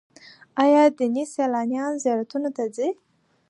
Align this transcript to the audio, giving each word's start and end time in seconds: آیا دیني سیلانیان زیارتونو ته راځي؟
آیا 0.63 0.83
دیني 0.97 1.23
سیلانیان 1.33 1.91
زیارتونو 2.03 2.49
ته 2.55 2.61
راځي؟ 2.65 2.87